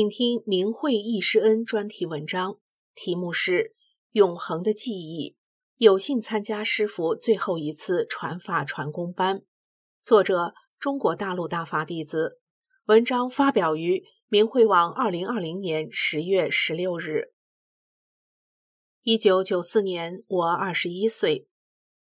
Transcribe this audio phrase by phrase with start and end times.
[0.00, 2.56] 请听明慧易师恩专题文章，
[2.94, 3.52] 题目是
[4.12, 5.32] 《永恒的记忆》。
[5.76, 9.42] 有幸参加师傅最后一次传法传功班，
[10.00, 12.40] 作者中国大陆大法弟子。
[12.86, 17.34] 文章发表于明慧网，二零二零年十月十六日。
[19.02, 21.46] 一九九四年，我二十一岁。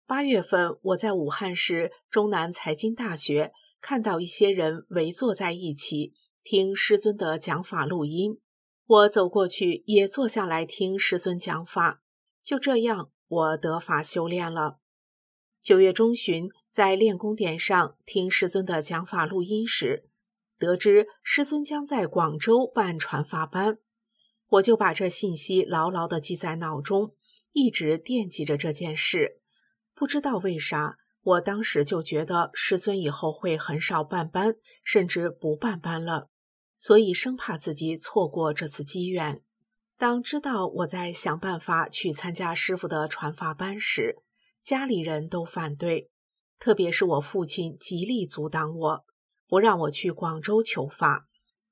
[0.06, 6.14] 八月份，我在武汉市中南财经大学看到一些人围坐在一起。
[6.50, 8.40] 听师尊的讲法录音，
[8.86, 12.02] 我走过去也坐下来听师尊讲法。
[12.42, 14.78] 就这样，我得法修炼了。
[15.62, 20.08] 九月中旬，在练功点上听师尊的讲法录音时，
[20.58, 23.80] 得知师尊将在广州办传法班，
[24.48, 27.14] 我就把这信息牢牢地记在脑中，
[27.52, 29.42] 一直惦记着这件事。
[29.94, 36.30] 不知道为啥，我当时就觉得师尊以后会很少办班，甚至不办班了。
[36.78, 39.42] 所以生怕自己错过这次机缘。
[39.98, 44.18] 当知道我在想办法去参加师傅的传法班时，
[44.62, 46.12] 家里人都反对，
[46.60, 49.06] 特别是我父亲极力阻挡我，
[49.48, 51.28] 不让我去广州求法。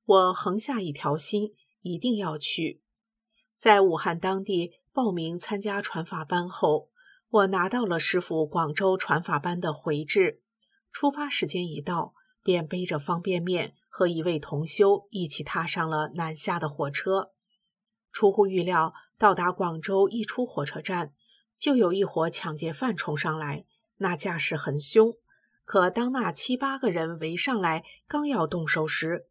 [0.05, 2.81] 我横下一条心，一定要去。
[3.57, 6.89] 在武汉当地报名参加传法班后，
[7.29, 10.41] 我拿到了师傅广州传法班的回执。
[10.91, 13.75] 出发时间一到，便背着方便面。
[13.97, 17.31] 和一位同修一起踏上了南下的火车。
[18.11, 21.13] 出乎预料，到达广州一出火车站，
[21.57, 23.63] 就有一伙抢劫犯冲上来，
[23.99, 25.13] 那架势很凶。
[25.63, 29.27] 可当那七八个人围上来，刚要动手时，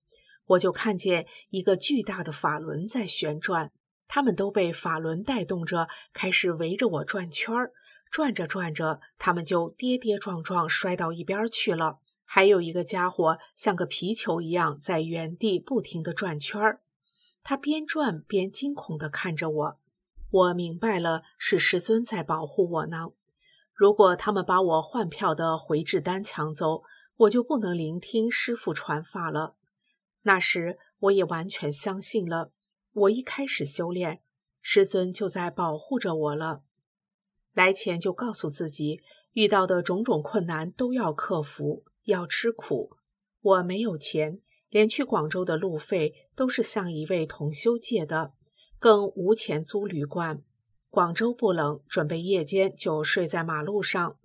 [0.47, 3.71] 我就看见一个巨大的法轮在旋转，
[4.09, 7.75] 他们都被法轮带动着，开始围着我转圈儿。
[8.11, 11.99] 转着转着，他们就跌跌撞撞摔到一边去了。
[12.25, 16.81] 还有一个家伙像个皮球一样在原地不停地转圈儿，
[17.43, 19.81] 他边转边惊恐地看着我。
[20.31, 23.11] 我明白了，是师尊在保护我呢。
[23.73, 26.83] 如果他们把我换票的回执单抢走，
[27.17, 29.57] 我就不能聆听师傅传法了。
[30.23, 32.51] 那时我也完全相信了，
[32.93, 34.23] 我一开始修炼，
[34.61, 36.63] 师尊就在保护着我了。
[37.53, 39.01] 来前就告诉自己，
[39.35, 41.85] 遇到的种种困难都要克服。
[42.05, 42.97] 要吃苦，
[43.41, 48.33] 我没有钱，连去广州的路费都是向一位同修借的，
[48.79, 50.43] 更无钱租旅馆。
[50.91, 54.19] 广州不冷，准备夜间就睡在马路上。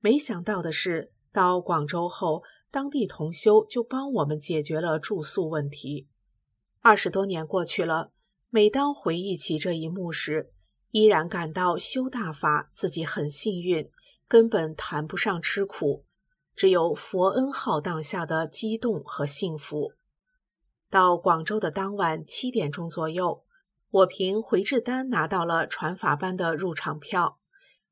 [0.00, 6.08] 没想到的是，到广州后，当地同修就帮我们解决了住宿问题。
[6.80, 8.12] 二十多年过去了，
[8.48, 10.52] 每当回忆起这一幕时，
[10.92, 13.90] 依然感到修大法自己很幸运，
[14.26, 16.05] 根本谈不上吃苦。
[16.56, 19.92] 只有佛恩浩荡下的激动和幸福。
[20.88, 23.44] 到广州的当晚七点钟左右，
[23.90, 27.38] 我凭回执单拿到了传法班的入场票。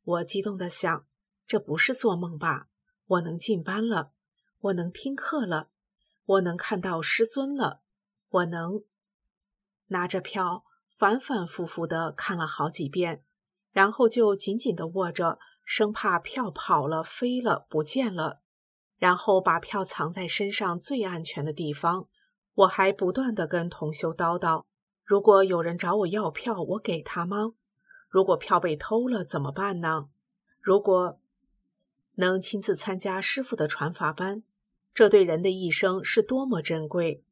[0.02, 1.06] 我激动地想：
[1.46, 2.68] 这不是做梦吧？
[3.06, 4.12] 我能进班了，
[4.60, 5.68] 我能听课了，
[6.24, 7.82] 我能看到师尊了，
[8.30, 8.82] 我能
[9.88, 13.22] 拿着票反反复复地看了好几遍，
[13.72, 18.40] 然后就紧紧地握着，生怕票跑了、飞了、不见了。
[19.04, 22.08] 然后把票藏在身上最安全的地方。
[22.54, 24.64] 我还不断地跟同修叨叨：
[25.04, 27.52] 如果有人找我要票，我给他吗？
[28.08, 30.08] 如果票被偷了怎么办呢？
[30.58, 31.20] 如果
[32.14, 34.42] 能亲自参加师傅的传法班，
[34.94, 37.22] 这对人的一生是多么珍贵！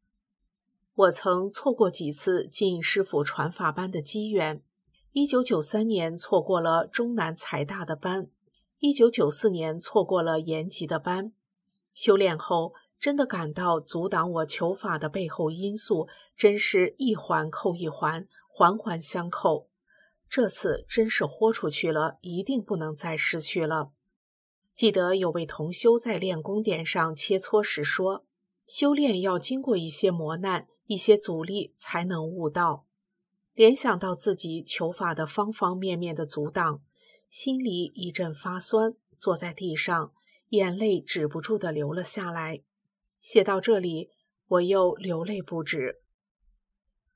[0.94, 4.62] 我曾错过几次进师傅传法班的机缘。
[5.12, 8.28] 一九九三年错过了中南财大的班，
[8.78, 11.32] 一九九四年错过了延吉的班。
[11.94, 19.68] 修炼后，真的感到阻挡我求法的背后因素，真是一环扣一环，环环相扣。
[20.28, 23.90] 这次真是豁出去了，一定不能再失去了。
[24.74, 28.24] 记得有位同修在练功点上切磋时说
[28.66, 32.86] ：“修炼要经过一些磨难、一些阻力，才能悟道。”
[33.52, 36.82] 联想到自己求法的方方面面的阻挡，
[37.28, 38.94] 心里一阵发酸。
[39.18, 40.12] 坐在地上，
[40.52, 42.62] 眼泪止不住的流了下来。
[43.18, 44.10] 写到这里，
[44.46, 46.02] 我又流泪不止。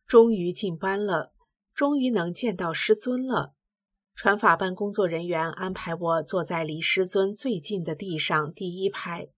[0.07, 1.33] 终于进班了，
[1.75, 3.55] 终于能见到师尊了。
[4.15, 9.29] 传法班工作人员安排我坐在离师尊最近的地上第一排，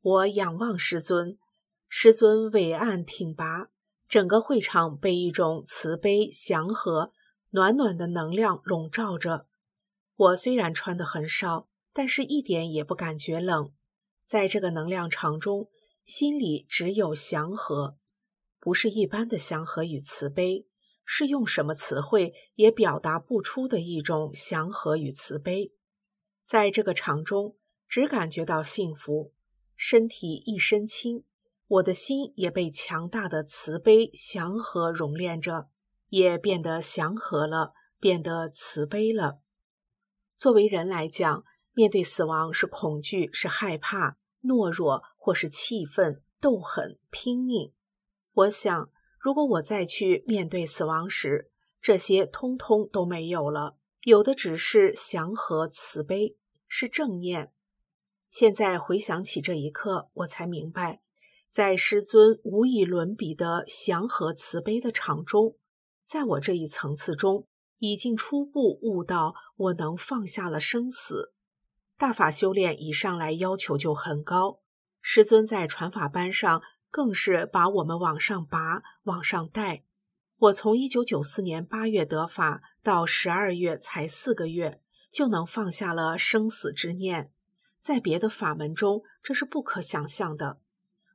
[0.00, 1.38] 我仰望师尊，
[1.88, 3.68] 师尊伟岸挺拔，
[4.08, 7.12] 整个会场被一种慈悲、祥和、
[7.50, 9.46] 暖暖的能量笼罩着。
[10.16, 13.72] 我虽然穿的很少，但是一点也不感觉冷，
[14.26, 15.70] 在这个能量场中，
[16.04, 17.96] 心里只有祥和，
[18.60, 20.66] 不是一般的祥和与慈悲。
[21.06, 25.74] 是用什么词汇也表达不出的一种祥和与慈悲，
[26.46, 29.34] 在这个场中，只感觉到幸福，
[29.76, 31.24] 身体一身轻，
[31.66, 35.68] 我的心也被强大的慈悲祥和熔炼着，
[36.08, 39.40] 也变得祥和了，变得慈悲了。
[40.38, 41.44] 作为人来讲，
[41.74, 47.72] 面对死亡是恐惧，是害怕，懦弱，或是气愤、斗狠、拼命。
[48.32, 48.90] 我想。
[49.18, 51.50] 如果我再去面对死亡时，
[51.80, 56.36] 这些通通都没有了，有的只是祥和慈悲，
[56.68, 57.50] 是正念。
[58.28, 61.00] 现在回想起这一刻，我才明白，
[61.48, 65.56] 在师尊无以伦比的祥和慈悲的场中，
[66.04, 67.46] 在我这一层次中，
[67.78, 71.32] 已经初步悟到我能放下了生死。
[72.04, 74.60] 大法修炼一上来要求就很高，
[75.00, 76.60] 师尊在传法班上。
[76.90, 79.84] 更是把我们往上拔，往上带。
[80.36, 87.32] 我从一九九四年八月得法到十二月才四个月，就能放下了生死之念。
[87.80, 90.58] 在别的法门中，这是不可想象的。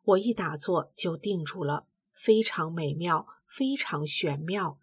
[0.03, 4.80] 我一打坐就定住了，非常美妙，非常玄妙。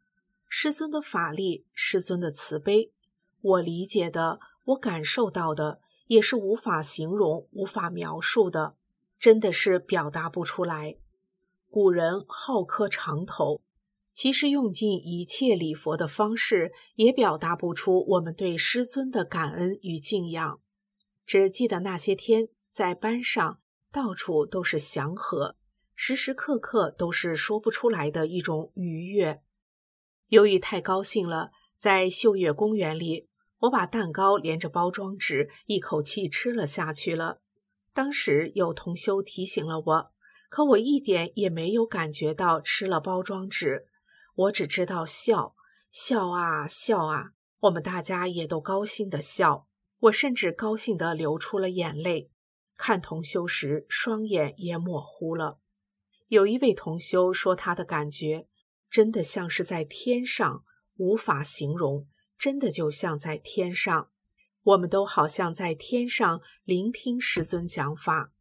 [0.49, 2.93] 师尊的法力，师尊的慈悲，
[3.41, 8.77] 我理解的，我感受到的，也是无法形容、无法描述的。
[9.19, 10.99] 真的是表达不出来。
[11.71, 13.63] 古人好磕长头，
[14.13, 20.61] 其实用尽一切礼佛的方式，也表达不出我们对师尊的感恩与敬仰。
[21.25, 23.61] 只记得那些天在班上，
[23.91, 25.57] 到处都是祥和，
[25.95, 29.43] 时时刻刻都是说不出来的一种愉悦。
[30.29, 33.29] 由于太高兴了，在秀月公园里，
[33.67, 37.41] 我把蛋糕连着包装纸一口气吃了下去了。
[37.93, 40.13] 当时有同修提醒了我，
[40.49, 43.87] 可我一点也没有感觉到吃了包装纸，
[44.35, 45.55] 我只知道笑
[45.91, 49.67] 笑啊笑啊，我们大家也都高兴的笑，
[50.01, 52.31] 我甚至高兴的流出了眼泪。
[52.77, 55.59] 看同修时，双眼也模糊了。
[56.29, 58.49] 有一位同修说，他的感觉
[58.91, 60.65] 真的像是在天上，
[60.97, 62.07] 无法形容，
[62.39, 64.11] 真的就像在天上。
[64.63, 68.33] 我们都好像在天上聆听师尊讲法，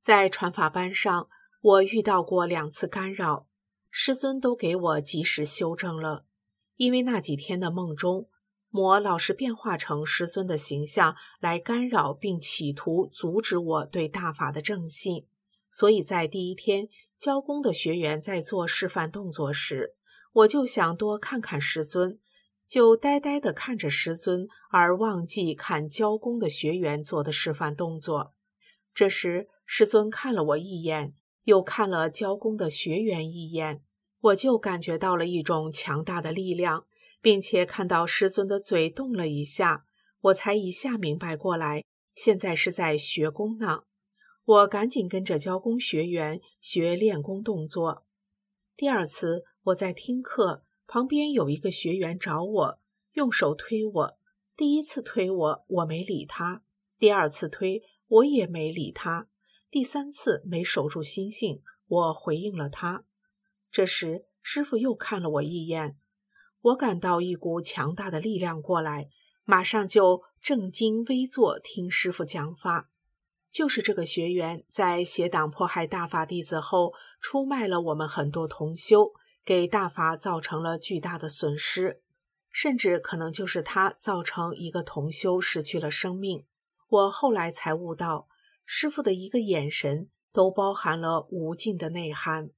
[0.00, 1.28] 在传法班上，
[1.60, 3.46] 我遇到过两次干扰，
[3.88, 6.24] 师尊都给我及时修正了。
[6.74, 8.28] 因为那几天的梦中，
[8.68, 15.28] 魔老是变化成师尊的形象来干扰，并企图阻止我对大法的正信，
[15.70, 19.94] 所以在第一天教功的学员在做示范动作时，
[20.32, 22.18] 我就想多看看师尊。
[22.66, 28.34] 就呆呆地看着师尊，而忘记看教功的学员做的示范动作。
[28.94, 31.14] 这时，师尊看了我一眼，
[31.44, 33.82] 又看了教功的学员一眼，
[34.20, 36.86] 我就感觉到了一种强大的力量，
[37.20, 39.84] 并且看到师尊的嘴动了一下，
[40.20, 43.82] 我才一下明白过来，现在是在学功呢。
[44.44, 48.04] 我赶紧跟着教功学员学练功动作。
[48.76, 50.64] 第二次，我在听课。
[50.92, 52.78] 旁边有一个学员找我，
[53.14, 54.18] 用手推我。
[54.54, 56.60] 第一次推我，我没理他；
[56.98, 59.26] 第二次推，我也没理他；
[59.70, 63.06] 第三次没守住心性，我回应了他。
[63.70, 65.96] 这时，师傅又看了我一眼，
[66.60, 69.08] 我感到一股强大的力量过来，
[69.44, 72.90] 马上就正襟危坐听师傅讲法。
[73.50, 79.14] 就是这个学员在邪党迫害大法弟子后，出卖了我们很多同修。
[79.44, 82.02] 给大法造成了巨大的损失，
[82.50, 86.46] 甚至可能就是他造成一个同修失去了生命。
[86.88, 88.28] 我后来才悟到，
[88.64, 92.50] 师傅的一个眼神都包含了无尽的内涵。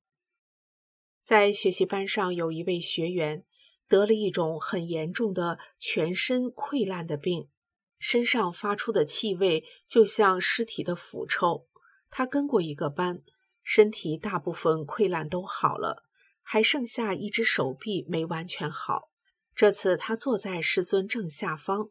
[1.23, 3.45] 在学习班上，有一位学员
[3.89, 7.49] 得了一种很严重的全身溃烂的病，
[7.99, 11.67] 身上发出的气味就像尸体的腐臭。
[12.11, 13.23] 他跟过一个班，
[13.63, 16.05] 身体大部分溃烂都好了。
[16.45, 19.11] 还剩下一只手臂没完全好。
[19.57, 21.89] 这次他坐在师尊正下方，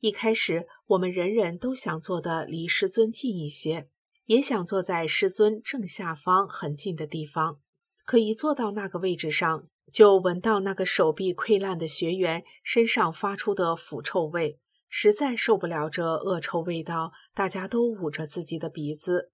[0.00, 3.88] 一开始，我们人人都想坐得离师尊近一些，
[4.24, 7.60] 也想坐在师尊正下方很近的地方。
[8.04, 17.12] 可一坐到那个位置上，就闻到那个手臂溃烂的学员身上发出的腐臭味，实在受不了这恶臭味道。
[17.32, 19.30] 大家都捂着自己的鼻子，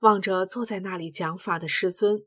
[0.00, 2.24] 望着坐在那里讲法的师尊，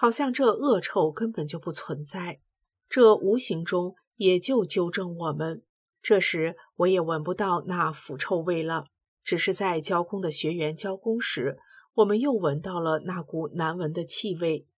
[0.00, 2.40] 好像这恶臭根本就不存在。
[2.88, 5.64] 这无形中也就纠正我们。
[6.00, 8.84] 这时我也闻不到那腐臭味了，
[9.24, 11.58] 只是在教工的学员教工时，
[11.94, 14.68] 我们又闻到了那股难闻的气味。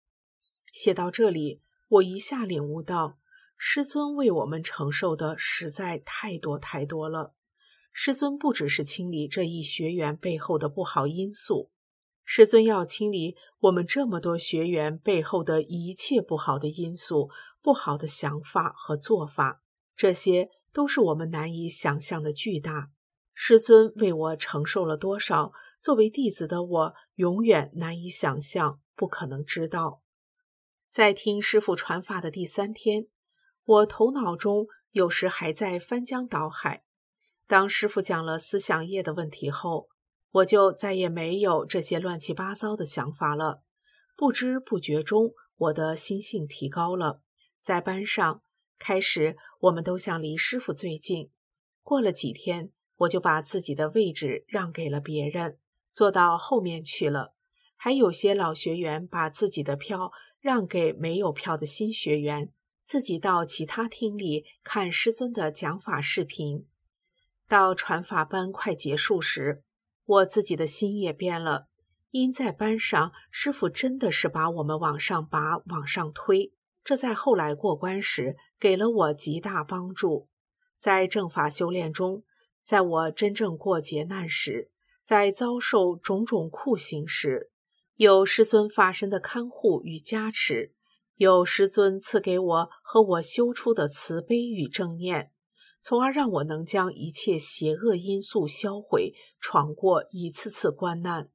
[0.73, 3.19] 写到这里，我一下领悟到，
[3.59, 7.35] 师尊为我们承受的实在太多太多了。
[7.93, 11.71] 师尊不只是清理这一学员背后的不好因素，
[12.33, 17.29] 师尊要清理我们这么多学员背后的一切不好的因素、
[17.61, 19.63] 不好的想法和做法，
[19.97, 20.49] 这些。
[20.73, 22.91] 都是我们难以想象的巨大，
[23.35, 25.51] 师尊为我承受了多少？
[25.83, 30.01] 作为弟子的我，永远难以想象，不可能知道。
[30.89, 33.09] 在听师傅传法的第三天，
[33.65, 36.85] 我头脑中有时还在翻江倒海。
[37.49, 39.89] 当师傅讲了思想业的问题后，
[40.31, 43.63] 我就再也没有这些乱七八糟的想法了。
[44.17, 47.23] 不知不觉中，我的心性提高了，
[47.61, 48.43] 在班上。
[48.79, 51.31] 开始，我们都想离师傅最近。
[51.83, 55.59] 过了几天，我就把自己的位置让给了别人，
[55.93, 57.35] 坐到后面去了。
[57.77, 62.53] 还有些老学员把自己的票让给没有票的新学员，
[62.85, 66.67] 自己到其他厅里看师尊的讲法视频。
[67.47, 69.63] 到传法班快结束时，
[70.05, 71.69] 我自己的心也变了，
[72.11, 76.53] 因在班上，师傅真的是把我们往上拔、往上推。
[76.83, 80.29] 这在后来过关时给了我极大帮助，
[80.79, 82.25] 在正法修炼中，
[82.65, 84.71] 在我真正过劫难时，
[85.05, 87.51] 在遭受种种酷刑时，
[87.97, 90.73] 有师尊法身的看护与加持，
[91.17, 95.33] 有师尊赐给我和我修出的慈悲与正念，
[95.83, 101.31] 从而让我能将一切邪恶因素销毁，闯过一次次关难。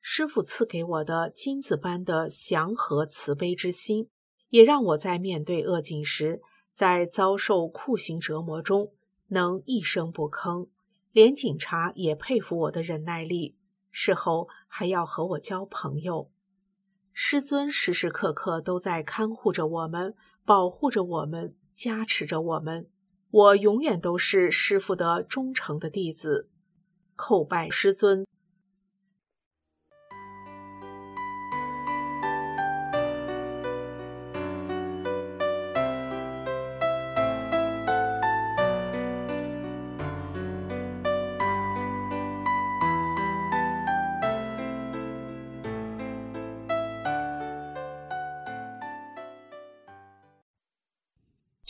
[0.00, 4.08] 师傅赐给我的金子般的祥和慈悲之心。
[4.50, 6.40] 也让我在面对恶境时，
[6.72, 8.94] 在遭受酷刑折磨中，
[9.26, 10.70] 能一声不吭，
[11.12, 13.58] 连警察也佩服我的忍耐力。
[13.90, 16.30] 事后还要和我交朋友。
[17.12, 20.14] 师尊时时刻刻都在看护着我们，
[20.46, 22.88] 保护着我们，加持着我们。
[23.30, 26.48] 我永远都是师傅的忠诚的弟子，
[27.16, 28.27] 叩拜师尊。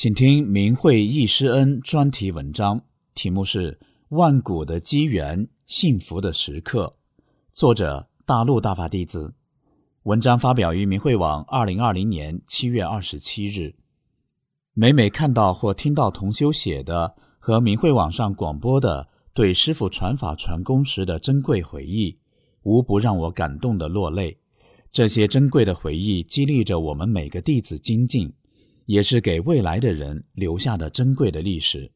[0.00, 2.80] 请听明慧易师恩专题文章，
[3.16, 3.72] 题目是
[4.10, 6.94] 《万古的机缘，幸福的时刻》，
[7.50, 9.34] 作者大陆大法弟子。
[10.04, 13.74] 文章发表于明慧网，二零二零年七月二十七日。
[14.72, 22.16] 每每看到或听到同修写的和明慧网上广播的对师父传法传功时的珍贵回忆，
[22.62, 24.38] 无不让我感动的落泪。
[24.92, 28.32] 这些珍贵的回忆激励着我们每个弟子精进。
[28.88, 31.92] 也是给未来的人留下的珍贵的历史。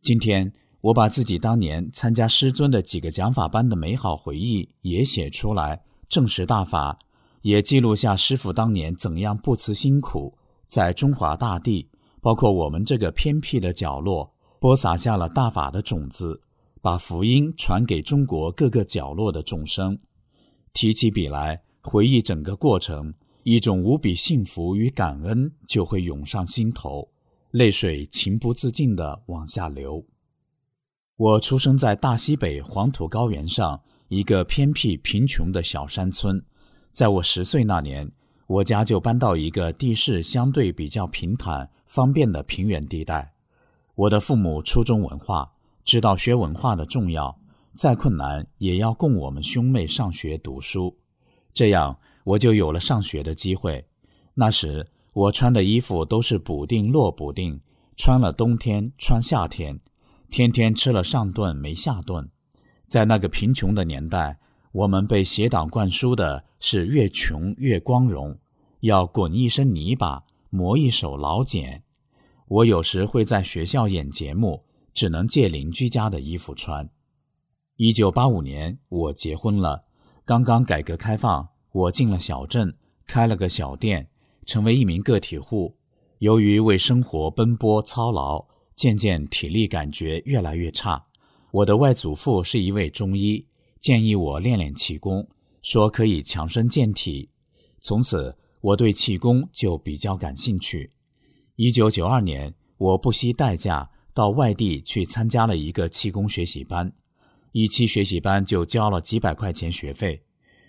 [0.00, 7.00] 今天，我把自己当年参加师尊的几个讲法班的美好回忆也写出来，证实大法，
[7.42, 11.88] 也记录下师傅当年怎样不辞辛苦，在中华大地，
[12.20, 16.40] 包括我们这个偏僻的角落，播撒下了大法的种子，
[16.80, 19.98] 把福音传给中国各个角落的众生。
[20.72, 23.14] 提起笔来，回忆整个过程。
[23.44, 27.10] 一种无比幸福与感恩就会涌上心头，
[27.50, 30.06] 泪水情不自禁地往下流。
[31.16, 36.42] 我出生在大西北黄土高原上一个偏僻贫穷的小山村，
[36.90, 38.10] 在我十岁那年，
[38.46, 43.34] 我家就搬到一个地势相对比较平坦、方便的平原地带。
[43.94, 45.52] 我的父母初中文化，
[45.84, 47.38] 知道学文化的重要，
[47.74, 50.96] 再困难也要供我们兄妹上学读书，
[51.52, 51.98] 这样。
[52.24, 53.86] 我就有了上学的机会。
[54.34, 57.60] 那时我穿的衣服都是补丁落补丁，
[57.96, 59.78] 穿了冬天，穿夏天，
[60.28, 62.28] 天天吃了上顿没下顿。
[62.88, 64.38] 在那个贫穷的年代，
[64.72, 68.36] 我们被邪党灌输的是越穷越光荣，
[68.80, 71.84] 要滚一身泥巴，磨一手老茧。
[72.48, 76.90] 我有时会在学校演节目，只能借邻居家的衣服穿。
[77.76, 79.84] 一九八五年，我结婚了。
[80.24, 82.72] 刚刚改革开放，我进了小镇，
[83.04, 84.08] 开了个小店，
[84.46, 85.76] 成为一名个体户。
[86.20, 91.06] 由于为生活奔波操劳，渐渐体力感觉越来越差。
[91.50, 93.44] 我的外祖父是一位中医，
[93.80, 95.28] 建议我练练气功，
[95.62, 97.30] 说可以强身健体。
[97.80, 100.92] 从此，我对气功就比较感兴趣。
[101.56, 106.92] 一九九二年，我不惜代价到外地去参加了一个气功学习班。
[107.50, 110.23] 一期学习班就交了几百块钱学费，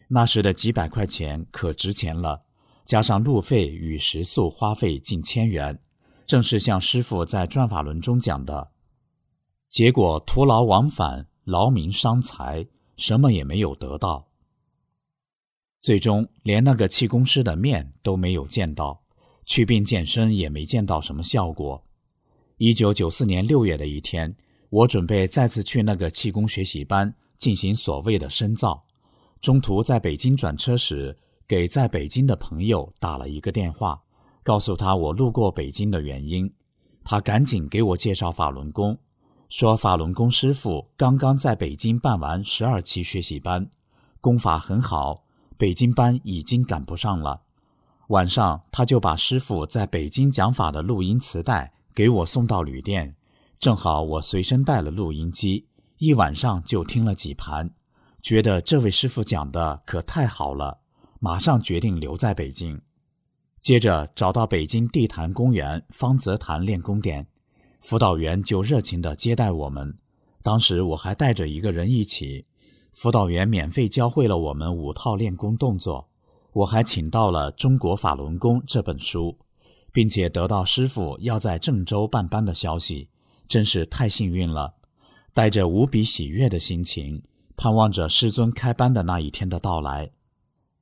[0.07, 2.45] 那时的几百块钱可值钱了，
[2.85, 5.79] 加上路费与食宿花费近千元，
[6.25, 8.71] 正是像师傅在转法轮中讲的，
[9.69, 14.29] 结果徒劳往返，劳民伤财，什么也没有得到，
[15.79, 19.03] 最终连那个气功师的面都没有见到，
[19.45, 21.83] 祛病健身也没见到什么效果。
[22.57, 24.35] 一九九四年六月的一天。
[24.69, 28.83] 我准备再次去那个气功学习班进行所谓的深造，
[29.45, 31.15] 中途在北京转车时，
[31.47, 34.01] 给在北京的朋友打了一个电话，
[34.41, 36.51] 告诉他我路过北京的原因。
[37.03, 38.97] 他赶紧给我介绍法轮功，
[39.47, 43.69] 说法轮功师傅刚刚在北京办完十二期学习班，
[44.19, 45.25] 功法很好，
[45.57, 47.43] 北京班已经赶不上了。
[48.07, 53.15] 晚上他就把师傅在北京讲法的录音磁带给我送到旅店。
[53.59, 55.67] 正好我随身带了录音机，
[55.99, 57.69] 一晚上就听了几盘，
[58.25, 60.79] 觉得这位师傅讲的可太好了，
[61.19, 62.81] 马上决定留在北京。
[63.61, 67.27] 接着找到北京地坛公园方泽坛练功点，
[67.81, 69.95] 辅导员就热情地接待我们。
[70.41, 72.47] 当时我还带着一个人一起，
[72.91, 76.09] 辅导员免费教会了我们五套练功动作。
[76.53, 79.37] 我还请到了《中国法轮功》这本书，
[79.93, 83.07] 并且得到师傅要在郑州办班的消息。
[83.47, 84.73] 真是太幸运了，
[85.31, 87.21] 带着无比喜悦的心情，
[87.57, 90.11] 盼望着师尊开班的那一天的到来。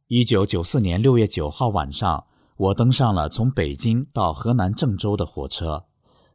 [0.08, 2.26] 一九九四年六月九号晚上，
[2.58, 5.86] 我登上了从北京到河南郑州的火车。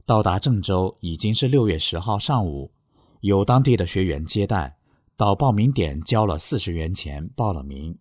[0.07, 2.72] 到达郑州已经是六月十号上午，
[3.20, 4.79] 有当地的学员接待，
[5.16, 7.96] 到报名点交了四十元钱报了名。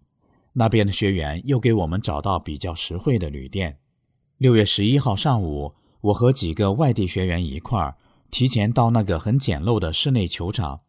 [0.54, 3.78] 那边的学员又给我们找到比较实惠的旅店。
[4.38, 7.97] 六月十一号上午，我和几个外地学员一块儿。
[8.30, 10.82] 提前到那个很简陋的室内球场，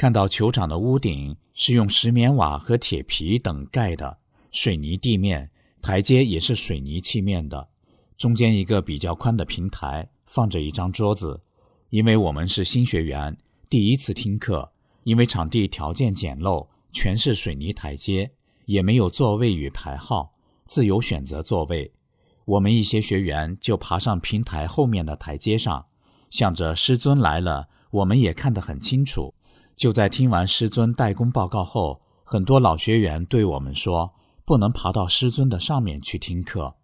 [0.00, 4.16] 看到球场的屋顶是用石棉瓦和铁皮等盖的，
[4.50, 5.50] 水泥地面，
[5.82, 7.68] 台阶也是水泥砌面的，
[8.16, 11.42] 中间一个比较宽的平台，放着一张桌子。
[11.90, 13.36] 因为我们是新学员，
[13.68, 18.30] 第一次听课，因为场地条件简陋，全是水泥台阶，
[18.64, 20.32] 也没有座位与排号，
[20.64, 21.92] 自由选择座位。
[22.46, 25.84] 我们一些学员就爬上平台后面的台阶上。
[26.30, 29.34] 想着师尊来了，我们也看得很清楚。
[29.80, 34.12] 就在听完师尊代工报告后，很多老学员对我们说
[34.44, 36.74] ：“不能爬到师尊的上面去听课。”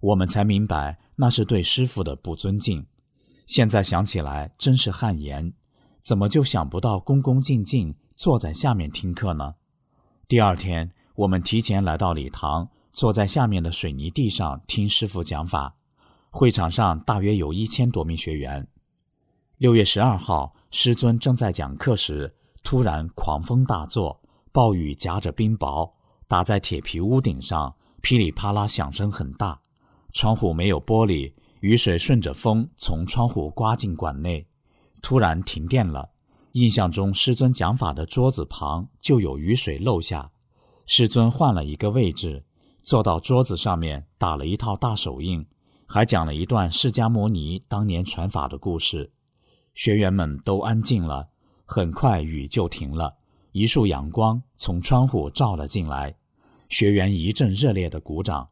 [0.00, 2.86] 我们才明白那是对师傅的不尊敬。
[3.46, 5.52] 现在想起来真是汗颜，
[6.00, 9.56] 怎么就想不到恭恭敬敬坐在下面听课呢？
[10.26, 15.76] 第二天，我们提前来到礼堂，坐在下面的水泥地上听师傅讲法。
[16.30, 18.66] 会场上大约有一千多名学员。
[19.58, 24.20] 六月十二号，师尊正在讲课时，突然狂风大作，
[24.52, 25.92] 暴雨夹着冰雹
[26.26, 29.60] 打在铁皮屋顶上，噼里啪啦响声很大。
[30.12, 34.46] 窗户没有玻璃，雨水顺着风从窗户刮进馆内。
[35.00, 36.10] 突然停电了。
[36.52, 40.30] 印象中，师尊讲法的桌子旁就有雨水漏下。
[40.86, 42.44] 师尊换了一个位置，
[42.82, 45.46] 坐到桌子上面，打了一套大手印，
[45.86, 49.12] 还讲了一段释迦牟尼当年传法的故事。
[49.74, 51.28] 学员们都安静了，
[51.70, 53.14] 很快雨就停了，
[53.52, 56.16] 一束阳光从窗户照了进来，
[56.70, 58.48] 学员一阵热烈的鼓掌。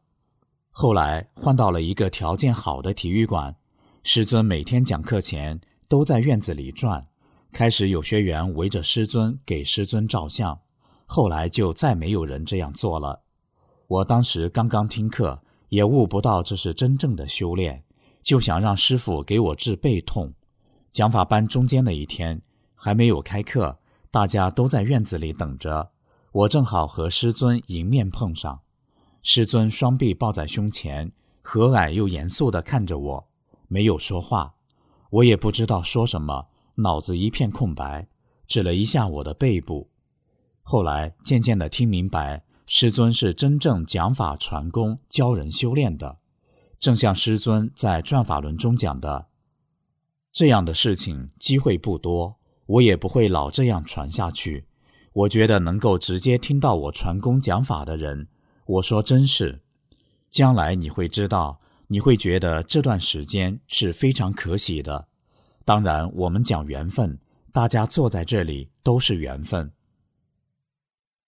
[0.70, 3.56] 后来换到了一个条件好的体育馆，
[4.02, 7.06] 师尊每天讲课前都在院子里转，
[7.52, 10.60] 开始有学员围着师尊给师尊照相，
[11.06, 13.22] 后来就再没有人这样做了。
[13.86, 17.82] 我当时刚刚听课，也悟不到这是真正的修炼，
[18.22, 20.34] 就想让师傅给我治背痛。
[20.92, 22.40] 讲法班中间的一天
[22.76, 23.80] 还没有开课，
[24.12, 25.90] 大家都在院子里等着。
[26.30, 28.60] 我正好和师尊迎面碰上，
[29.22, 31.10] 师尊双臂抱在胸前，
[31.42, 33.28] 和蔼又严肃地看着我，
[33.66, 34.54] 没有说话。
[35.10, 38.06] 我也不知道说什么，脑子一片空白，
[38.46, 39.90] 指了一下我的背部。
[40.62, 46.18] 后来渐渐地听明白，师尊是真正讲法传功、教人修炼的，
[46.78, 49.28] 正像师尊在《转法轮》中讲的。
[50.32, 54.66] 这样的事情机会不多，我也不会老这样传下去。
[55.12, 58.28] 我觉得能够直接听到我传功讲法的人，
[58.66, 59.62] 我说真是，
[60.30, 65.08] 将来你会知道，你会觉得这段时间是非常可喜的。
[65.64, 67.18] 当然，我们讲缘分，
[67.50, 69.72] 大家坐在这里都是缘分。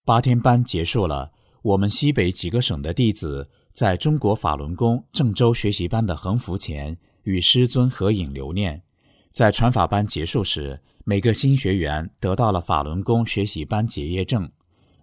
[0.05, 8.83] 八天班结束了，我们西北几个省的弟子在中国法轮功郑州学习班的横幅前与师尊合影留念。
[9.31, 14.47] 在传法班结束时，每个新学员得到了法轮功学习班结业证，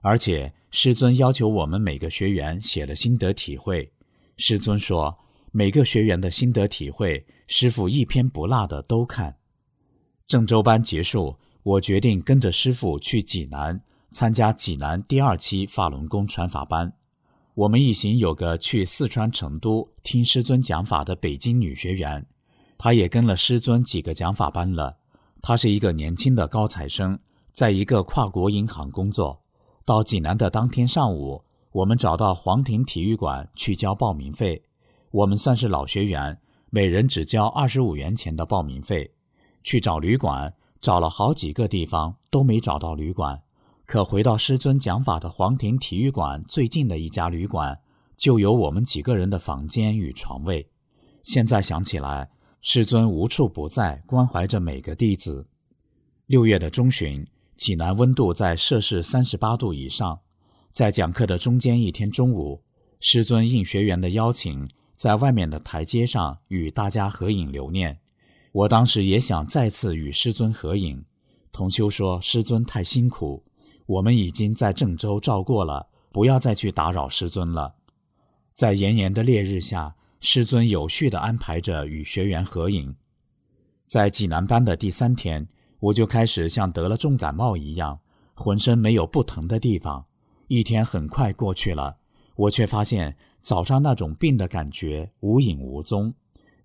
[0.01, 3.91] 而且师尊要求我们每个学员写了心得体会。
[4.37, 5.17] 师尊说，
[5.51, 9.37] 每个学员的心得体会，师傅一篇不落的都看。
[10.27, 16.93] 郑州班结束，我决定跟着师傅去济南参加济南第二期法轮功传法班。
[17.55, 22.27] 我们一行有个去四川成都听师尊讲法的北京女学员。
[22.77, 24.99] 她也跟了师尊几个讲法班了。
[25.47, 27.19] 他是一个年轻的高材生，
[27.53, 29.39] 在一个跨国银行工作。
[29.85, 31.39] 到济南的当天上午，
[31.71, 34.63] 我们找到黄庭体育馆去交报名费。
[35.11, 36.35] 我们算是老学员，
[36.71, 39.13] 每人只交二十五元钱的报名费。
[39.63, 43.39] 去找旅馆，找了好几个地方都没找到旅馆。
[43.85, 47.77] 可回到师尊讲法的黄庭体育馆最近的一家旅馆，
[48.17, 50.67] 就有我们几个人的房间与床位。
[51.21, 52.31] 现在想起来。
[52.67, 55.45] 师尊无处不在，关怀着每个弟子。
[56.25, 57.23] 六月的中旬，
[57.55, 60.19] 济南温度在摄氏三十八度以上。
[60.71, 62.63] 在讲课的中间一天中午，
[62.99, 67.99] 师尊应学员的邀请，在外面的台阶上与大家合影留念。
[68.51, 71.05] 我当时也想再次与师尊合影。
[71.51, 73.43] 同修说：“师尊太辛苦，
[73.85, 77.75] 我们已经在郑州照过了，不要再去打扰师尊了。”
[78.55, 79.95] 在炎炎的烈日下。
[80.25, 82.95] 师尊有序地安排着与学员合影。
[83.85, 85.47] 在济南班的第三天，
[85.79, 87.99] 我就开始像得了重感冒一样，
[88.33, 90.03] 浑身没有不疼的地方。
[90.47, 91.97] 一天很快过去了，
[92.35, 96.11] 我却发现早上那种病的感觉无影无踪，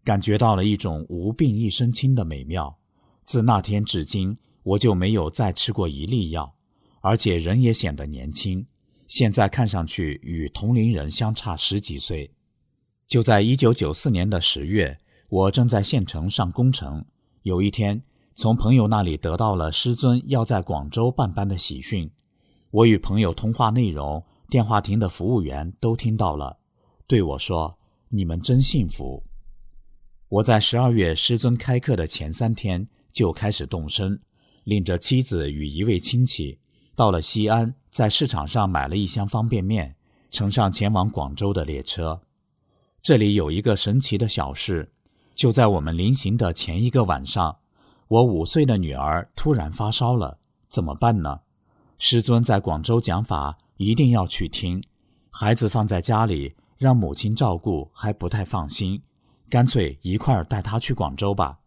[0.03, 2.79] 感觉到了一种无病一身轻的美妙。
[3.25, 6.55] 自那天至今，我就没有再吃过一粒药，
[7.03, 8.67] 而且人也显得年轻。
[9.07, 12.33] 现在看上去与同龄人相差十几岁。
[13.11, 14.97] 就在一九九四年的十月，
[15.29, 17.05] 我正在县城上工程。
[17.43, 18.05] 有一天，
[18.37, 22.09] 从朋友那里得到了师尊要在广州办班的喜讯。
[22.71, 26.59] 我与朋友通话内容，电话亭的服务员都听到了，
[27.09, 27.77] 对我说
[28.11, 29.25] ：“你们真幸福。”
[30.31, 34.21] 我在十二月师尊开课的前三天就开始动身，
[34.63, 36.61] 领着妻子与一位亲戚
[36.95, 39.97] 到了西安，在市场上买了一箱方便面，
[40.31, 42.23] 乘上前往广州的列车。
[43.03, 44.93] 这里有一个神奇的小事，
[45.35, 47.57] 就在我们临行的前一个晚上，
[48.09, 51.41] 我五岁的女儿突然发烧了，怎么办呢？
[51.99, 54.83] 师尊在广州讲法，一定要去听。
[55.31, 59.01] 孩子放在家里，让母亲照顾还不太放心，
[59.49, 61.59] 干脆一块儿带她去广州吧。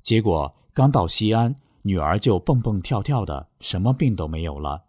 [0.00, 4.84] 结果刚到西安，女儿就蹦蹦跳跳的，什么病都没有了。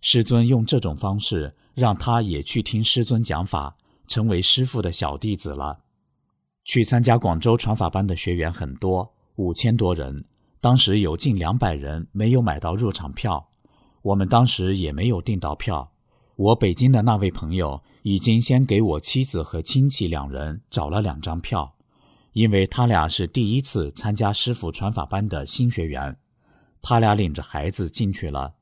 [0.00, 3.76] 师尊用这种方式让她也去听师尊讲法。
[4.08, 5.80] 成为师傅的小弟子了。
[6.64, 10.24] 去参加广州传法班的学员很多，五千多人。
[10.60, 13.48] 当时有近两百人没有买到入场票，
[14.02, 15.92] 我们当时也没有订到票。
[16.34, 21.74] 我北京的那位朋友已经先给我妻子和亲戚两人找了两张票，
[22.32, 26.16] 因为他俩是第一次参加师傅传法班的新学员，
[26.82, 28.54] 他俩领着孩子进去了。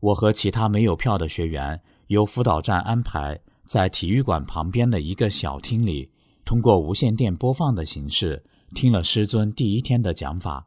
[0.00, 3.40] 我和其他没有票的学员由辅导站安排。
[3.72, 6.10] 在体育馆旁边的一个小厅里，
[6.44, 10.66] 通过无线电播放的形式听了师尊第一天的讲法。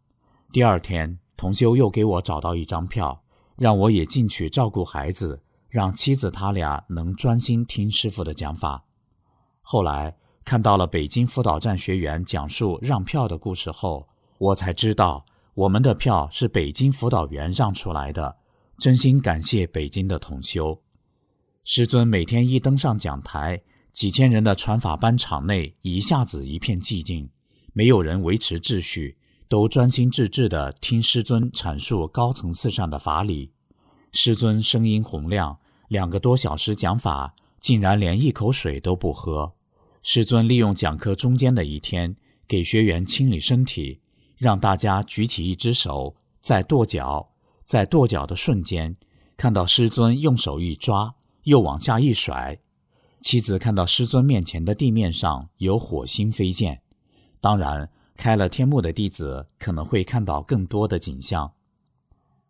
[0.51, 3.21] 第二天，同修又给我找到一张票，
[3.57, 8.83] 让我也进去照顾孩子，让妻子他俩能专心听师傅的讲法。
[9.61, 14.07] 后来看到了北京辅导站学员讲述让票的故事后，
[14.39, 18.37] 我才知道我们的票是北京辅导员让出来的。
[18.79, 20.81] 真心感谢北京的同修。
[21.67, 23.59] 师尊每天一登上讲台，
[23.91, 27.27] 几千人的传法班场内一下子一片寂静，
[27.73, 29.17] 没有人维持秩序，
[29.49, 33.51] 都专心致志地听师尊阐述高层次上的法理。
[34.11, 39.55] 师尊声音洪亮，两个多小时讲法，竟然连一口水都不喝。
[40.03, 42.15] 师尊利用讲课中间的一天，
[42.47, 44.01] 给学员清理身体，
[44.37, 47.31] 让大家举起一只手，在跺脚，
[47.65, 48.95] 在跺脚的瞬间，
[49.35, 51.15] 看到师尊用手一抓。
[51.45, 52.59] 又往下一甩，
[53.21, 56.81] 妻子看到师尊面前的地面上有火星飞溅，
[57.39, 61.51] 当然开了天目的弟子可能会看到更多的景象。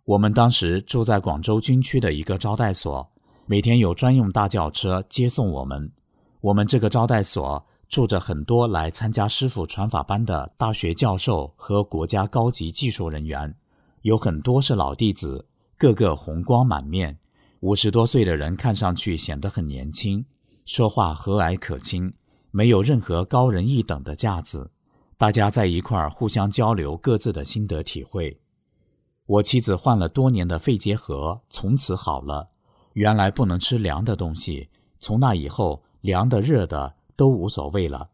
[0.05, 3.11] 我们当时住在广州军区的一个招待所，
[3.47, 5.91] 每天有专用大轿车接送我们。
[6.39, 13.55] 我们这个招待所住着很多来参加师傅传法班的大学教授和国家高级技术人员，
[14.03, 17.17] 有很多是老弟子，个个红光满面。
[17.65, 20.23] 五十多岁的人看上去显得很年轻，
[20.67, 22.13] 说话和蔼可亲，
[22.51, 24.69] 没有任何高人一等的架子。
[25.17, 28.39] 大家在一块儿互相交流各自的心得体会。
[29.25, 32.51] 我妻子患了多年的肺结核，从此好了。
[32.93, 38.09] 原来不能吃凉的东西，从那以后，凉的、热的都无所谓了。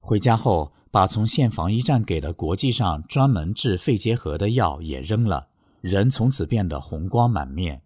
[0.00, 5.48] 回家后，把从县防疫站给的国际上专门治肺结核的药也扔了，
[5.82, 7.82] 人从此变得红光满面。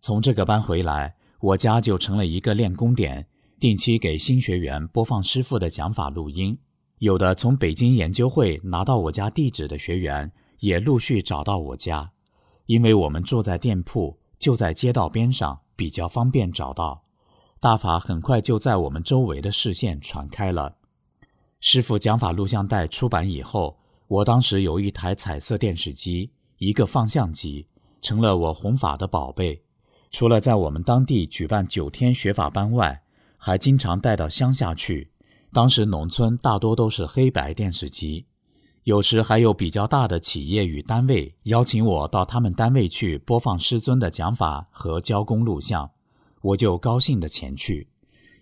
[0.00, 3.26] 从这个班回来，我家就成了一个练功点，
[3.58, 6.58] 定期给新学员播放师傅的讲法录音。
[6.98, 10.32] 有的从北京研究会拿到我家地址的学员。
[10.60, 12.10] 也陆续找到我家，
[12.66, 17.04] 因为我们住在店铺，就在街道边上，比较方便找到。
[17.60, 20.78] 大法很快就在我们周围的视线传开了。
[21.60, 27.68] 师傅讲法录像带出版以后，我当时有一台彩色电视机，一个放相机，
[28.02, 29.62] 成了我弘法的宝贝。
[30.10, 33.02] 除了在我们当地举办九天学法班外，
[33.36, 35.10] 还经常带到乡下去。
[35.52, 38.26] 当时农村大多都是黑白电视机。
[38.84, 45.90] 有时还有比较大的企业与单位邀请我到他们单位去播放师尊的讲法和教功录像，
[46.40, 47.88] 我就高兴的前去。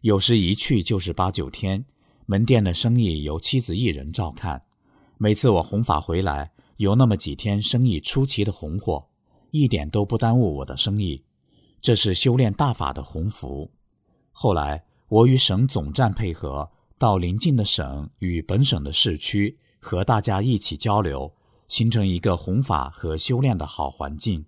[0.02, 1.84] 有时一去就是八九天，
[2.26, 4.62] 门店的生意由妻子一人照看。
[5.18, 9.08] 每次我弘法回来，有那么几天生意出奇的红火，
[9.50, 11.24] 一点都不耽误我的生意。
[11.86, 13.70] 这是修炼大法的鸿福。
[14.32, 16.68] 后来我与省总站配合，
[16.98, 19.56] 到邻近的省与本省的市区。
[19.78, 21.32] 和大家一起交流，
[21.68, 24.44] 形成一个弘法和修炼的好环境。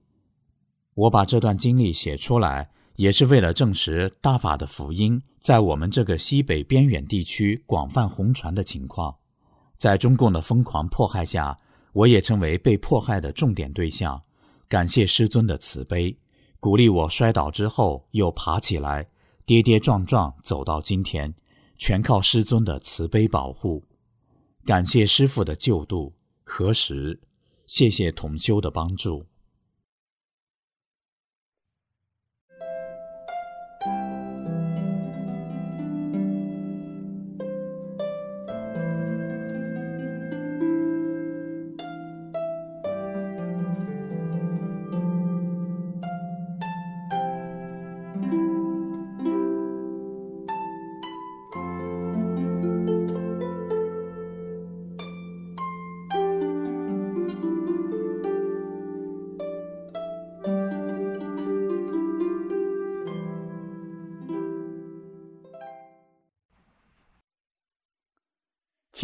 [0.95, 9.15] 我把这段经历写出来，也是为了证实大法的福音在我们这个西北边远地区广泛红传的情况。
[9.77, 11.57] 在中共的疯狂迫害下，
[11.93, 14.21] 我也成为被迫害的重点对象。
[14.67, 16.19] 感谢师尊的慈悲，
[16.61, 19.09] 鼓励我摔倒之后又爬起来，
[19.47, 21.35] 跌跌撞撞走到今天，
[21.77, 23.85] 全靠师尊的慈悲保护。
[24.65, 27.21] 感谢师父的救度，何时？
[27.67, 29.25] 谢谢同修的帮助。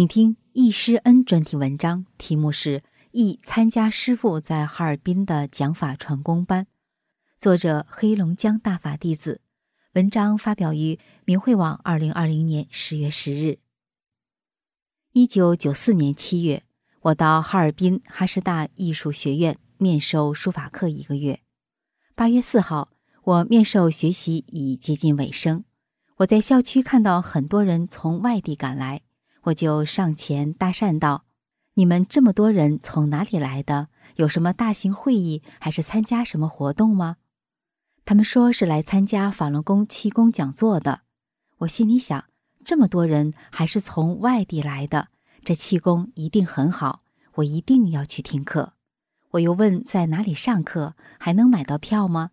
[0.05, 2.81] 请听易师恩专题文章，题目是
[3.12, 6.64] 《易参加师傅在哈尔滨的讲法传功班》，
[7.38, 9.40] 作者黑龙江大法弟子。
[9.95, 13.61] 文章发表于明慧网，二零二零年十月十日。
[15.14, 16.64] 一九九四年七月，
[17.01, 21.40] 我到哈尔滨哈师大艺术学院面授书法课一个月。
[22.14, 22.90] 八月四号，
[23.23, 25.64] 我面授学习已接近尾声，
[26.17, 29.01] 我在校区看到很多人从外地赶来。
[29.44, 31.24] 我就上前搭讪道
[31.74, 33.88] ：“你们这么多人从哪里来的？
[34.16, 37.16] 有什么大型会议，还是参加什么活动吗？”
[38.07, 41.02] 他们说是来参加法轮功气功讲座的。
[41.59, 42.24] 我心里想，
[42.64, 45.09] 这么多人还是从外地来的，
[45.44, 47.02] 这气功一定很好，
[47.37, 48.74] 我一定要去听课。
[49.33, 52.30] 我又问在哪里上课，还能买到票吗？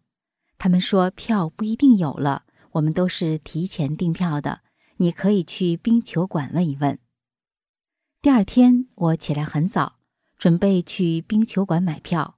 [0.57, 2.43] 他们说票不一定有了，
[2.73, 4.61] 我们都是提前订票的。
[5.01, 6.99] 你可以去冰球馆问一问。
[8.21, 9.97] 第二天我起来很早，
[10.37, 12.37] 准备去冰球馆买票，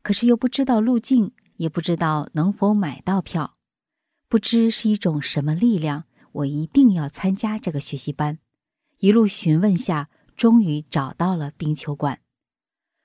[0.00, 3.56] 可是又不知道路径，也不知道能否买到票。
[4.28, 8.38] 不知是一种什么力量，我一定要参加这个学习班。
[8.98, 12.20] 一路询问下，终于找到了冰球馆。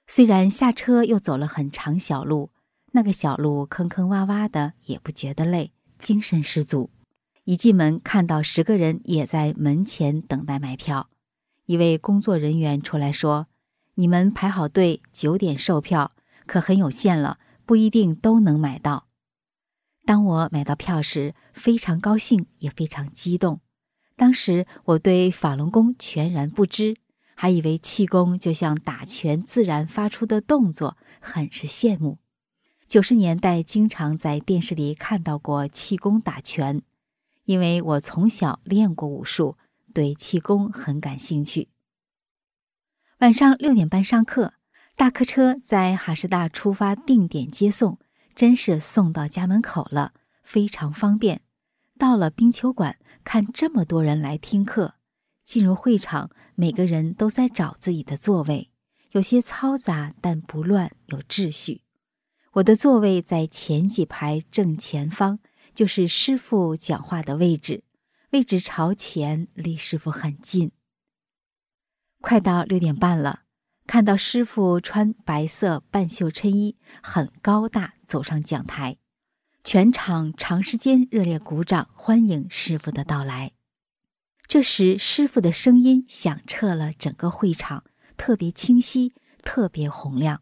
[0.05, 2.51] 虽然下车又走了很长小路，
[2.91, 6.91] 那个小路坑坑洼洼的，也不觉得累，精神十足。
[7.49, 11.09] 一进门，看到十个人也在门前等待买票。
[11.65, 13.47] 一位工作人员出来说
[13.97, 16.11] ：“你们排好队，九点售票，
[16.45, 19.07] 可很有限了，不一定都能买到。”
[20.05, 23.61] 当我买到票时，非常高兴，也非常激动。
[24.15, 26.97] 当时我对法轮功全然不知，
[27.33, 32.19] 还以为气功就像打拳自然发出的动作，很是羡慕。
[32.87, 36.83] 九十年代经常在电视里看到过气功打拳，
[37.49, 39.57] 因为我从小练过武术，
[39.91, 41.69] 对气功很感兴趣。
[43.21, 44.53] 晚上六点半上课，
[44.95, 47.97] 大客车在哈师大出发定点接送，
[48.35, 51.41] 真是送到家门口了，非常方便。
[51.97, 54.93] 到了冰球馆，看这么多人来听课，
[55.43, 58.69] 进入会场，每个人都在找自己的座位，
[59.13, 61.81] 有些嘈杂，但不乱，有秩序。
[62.51, 65.39] 我的座位在前几排正前方，
[65.79, 67.85] 就是师傅讲话的位置，
[68.31, 70.73] 位置朝前，离师傅很近。
[72.19, 73.43] 快到六点半了，
[73.87, 78.97] 看到师傅穿白色半袖衬衣，很高大，走上讲台，
[79.63, 83.53] 全场长时间热烈鼓掌，欢迎师傅的到来。
[84.49, 87.85] 这时，师傅的声音响彻了整个会场，
[88.17, 89.13] 特别清晰，
[89.45, 90.41] 特别洪亮。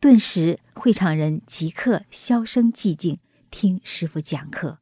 [0.00, 4.78] 顿时，会场人即刻销声寂静，听师傅讲课。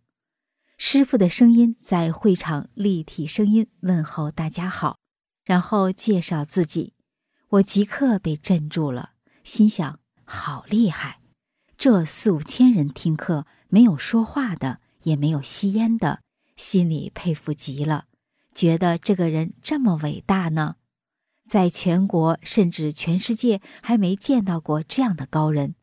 [0.76, 4.98] 师傅的声音在会场立体声音问候大家好，
[5.44, 6.94] 然后介绍自己。
[7.48, 11.20] 我即刻被镇住了，心想：好厉害！
[11.76, 16.20] 这四五千人听课，没有说话的，也没有吸烟的，
[16.56, 18.04] 心里佩服极了，
[18.54, 20.76] 觉得这个人这么伟大呢。
[21.48, 25.74] 在全国甚至全世界还没见到过这样的高人，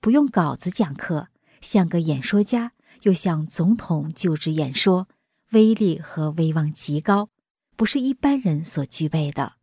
[0.00, 1.28] 不用稿子讲课，
[1.62, 2.72] 像个演说家，
[3.02, 5.08] 又像总统就职演说，
[5.52, 7.30] 威力和威望极高，
[7.76, 9.54] 不是一般人所具备的。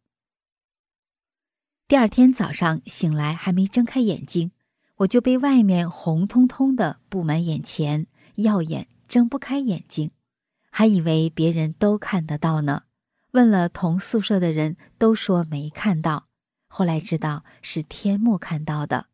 [1.88, 4.52] 第二天早上醒来，还没睁开眼睛，
[4.98, 10.12] 我就被外面红彤彤的布满眼前，耀眼，睁不开眼睛，
[10.72, 12.84] 还以为别人都看得到呢。
[13.32, 16.28] 问了同宿舍的人，都说没看到。
[16.68, 19.08] 后来知道是天幕看到的。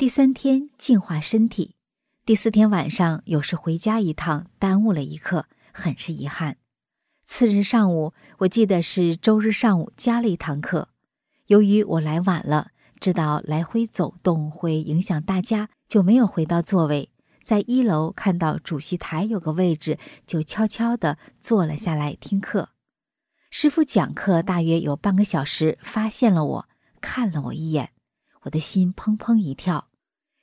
[0.00, 1.74] 第三天净化身体，
[2.24, 6.56] 第四天晚上有事回家一趟，耽误了一课，很是遗憾。
[7.26, 10.88] 次日上午，我记得是周日上午加了一堂课。
[11.48, 17.10] 由于我来晚了，知道来回走动会影响大家，就没有回到座位。
[17.44, 22.70] 在一楼看到主席台有个位置，就悄悄地坐了下来听课。
[23.50, 26.68] 师傅讲课大约有半个小时，发现了我，
[27.02, 27.90] 看了我一眼，
[28.44, 29.88] 我的心砰砰一跳，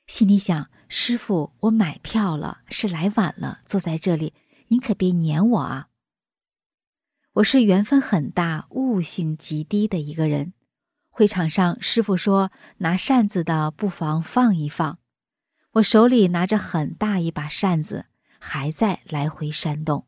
[0.08, 4.32] 心里想：师傅，我买票了，是来晚了，坐在这里，
[4.68, 5.88] 您可别撵我啊！
[7.34, 10.54] 我是缘分很大、悟性极低的一个人。
[11.10, 14.98] 会场上，师傅说拿扇子的不妨放一放，
[15.72, 18.06] 我手里拿着很大一把扇子，
[18.38, 20.06] 还在来回扇动。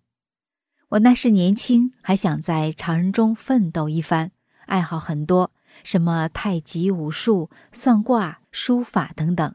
[0.89, 4.33] 我那时年轻，还想在常人中奋斗一番，
[4.65, 5.53] 爱好很多，
[5.85, 9.55] 什么太极、武术、算卦、书法等等，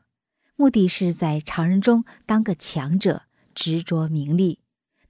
[0.56, 4.60] 目的是在常人中当个强者，执着名利，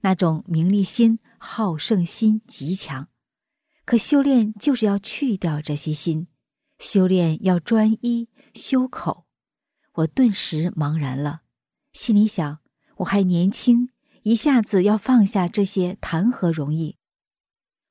[0.00, 3.08] 那种名利心、好胜心极强。
[3.84, 6.26] 可修炼就是要去掉这些心，
[6.80, 9.26] 修炼要专一修口。
[9.92, 11.42] 我顿时茫然了，
[11.92, 12.58] 心里想：
[12.96, 13.90] 我还年轻。
[14.24, 16.96] 一下子要放下这些，谈何容易？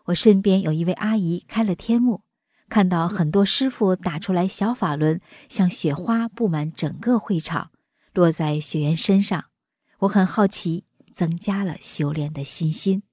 [0.07, 2.24] 我身边有一位阿姨开了天幕，
[2.67, 7.71] 看到很多师傅打出来小法轮，像雪花布满整个会场，
[8.13, 9.45] 落在学员身上。
[9.99, 13.03] 我很好奇，增加了修炼的信心。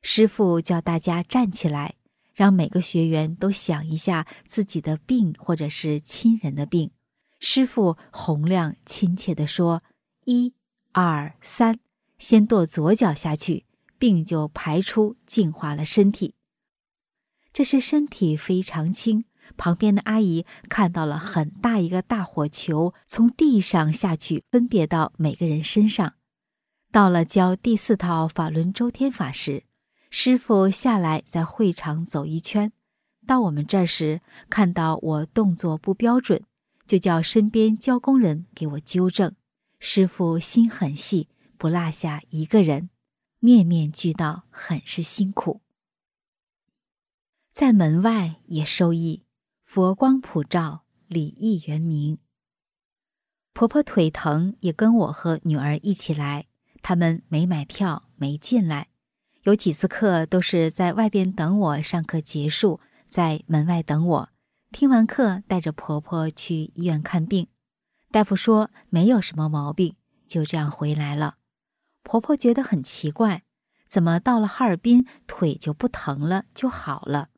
[0.00, 1.94] 师傅叫大家站起来，
[2.34, 6.90] 让每个学员都想一下自己的病或者是亲人的病。
[7.38, 9.82] 师傅洪亮亲切地说
[10.24, 10.54] ：“一、
[10.92, 11.78] 二、三。”
[12.18, 13.66] 先跺左脚下去，
[13.98, 16.34] 病就排出，净化了身体。
[17.52, 19.24] 这时身体非常轻，
[19.56, 26.14] 旁边的阿姨看到了很大一个大火球从地上下去，分别到每个人身上。
[26.90, 29.64] 到了教第四套法轮周天法时，
[30.10, 32.72] 师傅下来在会场走一圈，
[33.26, 36.42] 到我们这儿时看到我动作不标准，
[36.86, 39.34] 就叫身边教工人给我纠正。
[39.78, 41.28] 师傅心很细。
[41.58, 42.90] 不落下一个人，
[43.38, 45.60] 面面俱到，很是辛苦。
[47.62, 49.22] 在门外也受益，
[49.64, 52.18] 佛光普照，礼义圆明。
[53.52, 56.48] 婆婆腿疼，也跟我和女儿一起来。
[56.82, 58.88] 他们没买票，没进来。
[59.44, 64.28] 有几次课都是在外边等我上课结束，在门外等我。
[64.72, 67.46] 听完课，带着婆婆去医院看病。
[68.10, 69.94] 大夫说没有什么毛病，
[70.26, 71.36] 就这样回来了。
[72.02, 73.44] 婆婆觉得很奇怪，
[73.86, 77.28] 怎么到了哈尔滨腿就不疼了，就好了？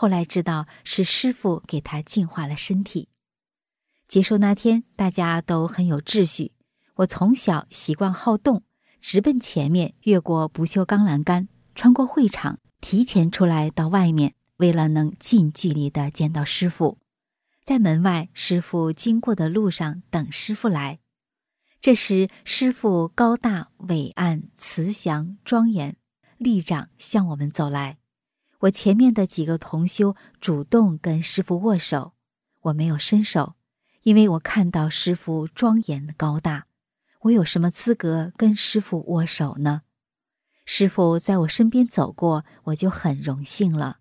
[0.00, 3.08] 后来知道是师傅给他净化了身体。
[4.06, 6.52] 结束那天，大家都很有秩序。
[6.98, 8.62] 我从小习惯好动，
[9.00, 16.98] 直奔前面，越过不锈钢栏杆，穿过会场，提前出来到外面，为了能近距离的见到师傅。
[17.64, 21.00] 在门外，师傅经过的路上等师傅来。
[21.80, 25.96] 这时，师傅高大伟岸、慈祥庄严，
[26.36, 27.98] 立掌向我们走来。
[28.60, 32.14] 我前面的几个同修主动跟师傅握手，
[32.62, 33.54] 我没有伸手。
[34.02, 36.66] 因为我看到师傅庄严高大，
[37.22, 39.82] 我有什么资格跟师傅握手呢？
[40.64, 43.98] 师傅在我身边走过，我就很荣幸了。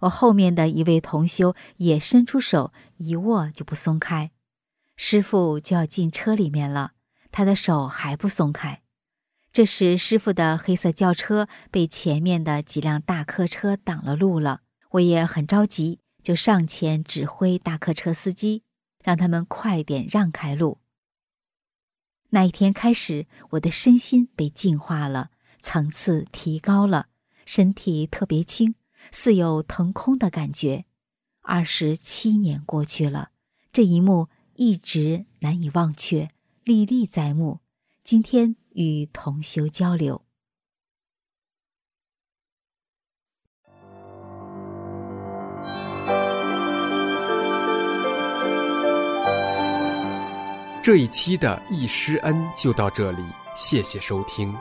[0.00, 4.30] 我后面的一位同修也伸出手，一握就不松开。
[4.96, 6.92] 师傅就要进车里面了，
[7.30, 8.82] 他的手还不松开。
[9.52, 14.60] 这时，师傅的黑色轿车被前面的几辆大客车挡了路了。
[14.92, 18.62] 我也很着急，就上前指挥大客车司机。
[19.04, 20.78] 让他们快点让开路。
[22.30, 25.30] 那一天开始，我的身心被净化了，
[25.62, 27.06] 层次提高了，
[27.46, 28.74] 身体特别轻，
[29.10, 30.84] 似有腾空的感觉。
[31.40, 33.30] 二十七年过去了，
[33.72, 36.28] 这一幕一直难以忘却，
[36.64, 37.60] 历历在目。
[38.04, 40.22] 今天与同修交流。
[50.82, 53.22] 这一期的易师恩就到这里，
[53.54, 54.56] 谢谢收听。